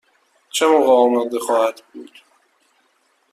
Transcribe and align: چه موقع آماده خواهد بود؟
چه 0.51 0.65
موقع 0.67 0.93
آماده 0.93 1.39
خواهد 1.39 1.81
بود؟ 1.93 2.11